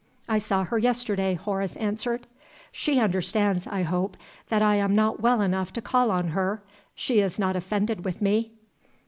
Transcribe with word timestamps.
"I 0.27 0.39
saw 0.39 0.63
her 0.63 0.79
yesterday," 0.79 1.35
Horace 1.35 1.75
answered. 1.75 2.25
"She 2.71 2.99
understands, 2.99 3.67
I 3.67 3.83
hope, 3.83 4.17
that 4.49 4.63
I 4.63 4.73
am 4.77 4.95
not 4.95 5.19
well 5.21 5.41
enough 5.41 5.71
to 5.73 5.79
call 5.81 6.09
on 6.09 6.29
her? 6.29 6.63
She 6.95 7.19
is 7.19 7.37
not 7.37 7.55
offended 7.55 8.03
with 8.03 8.19
me?" 8.19 8.51